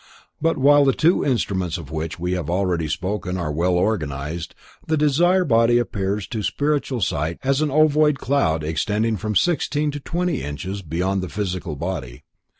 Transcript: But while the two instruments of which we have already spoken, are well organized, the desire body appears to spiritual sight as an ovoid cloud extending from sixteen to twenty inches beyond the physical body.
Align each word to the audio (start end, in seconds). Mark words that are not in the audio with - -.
But 0.41 0.57
while 0.57 0.83
the 0.83 0.93
two 0.93 1.23
instruments 1.23 1.77
of 1.77 1.91
which 1.91 2.17
we 2.17 2.31
have 2.31 2.49
already 2.49 2.87
spoken, 2.87 3.37
are 3.37 3.51
well 3.51 3.75
organized, 3.75 4.55
the 4.87 4.97
desire 4.97 5.45
body 5.45 5.77
appears 5.77 6.25
to 6.29 6.41
spiritual 6.41 7.01
sight 7.01 7.37
as 7.43 7.61
an 7.61 7.69
ovoid 7.69 8.17
cloud 8.17 8.63
extending 8.63 9.15
from 9.15 9.35
sixteen 9.35 9.91
to 9.91 9.99
twenty 9.99 10.41
inches 10.41 10.81
beyond 10.81 11.21
the 11.21 11.29
physical 11.29 11.75
body. 11.75 12.23